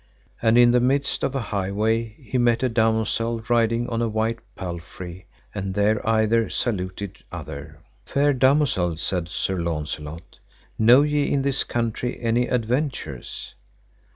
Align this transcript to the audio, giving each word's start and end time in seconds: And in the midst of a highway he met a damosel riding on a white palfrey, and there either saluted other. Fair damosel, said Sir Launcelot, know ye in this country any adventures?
And 0.41 0.57
in 0.57 0.71
the 0.71 0.79
midst 0.79 1.23
of 1.23 1.35
a 1.35 1.39
highway 1.53 2.15
he 2.19 2.39
met 2.39 2.63
a 2.63 2.69
damosel 2.69 3.41
riding 3.47 3.87
on 3.87 4.01
a 4.01 4.07
white 4.09 4.39
palfrey, 4.55 5.27
and 5.53 5.75
there 5.75 6.01
either 6.09 6.49
saluted 6.49 7.19
other. 7.31 7.77
Fair 8.03 8.33
damosel, 8.33 8.97
said 8.97 9.29
Sir 9.29 9.59
Launcelot, 9.59 10.39
know 10.79 11.03
ye 11.03 11.31
in 11.31 11.43
this 11.43 11.63
country 11.63 12.19
any 12.19 12.47
adventures? 12.47 13.53